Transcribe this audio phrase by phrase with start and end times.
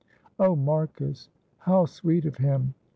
[0.39, 1.29] "Oh, Marcus,
[1.59, 2.73] how sweet of him!"